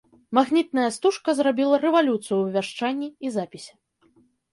[0.37, 3.71] Магнітная стужка зрабіла рэвалюцыю ў вяшчанні і запісе.